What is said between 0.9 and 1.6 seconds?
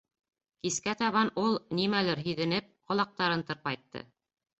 табан ул,